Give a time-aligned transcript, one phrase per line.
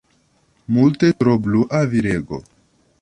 [0.77, 2.41] Multe tro blua, virego.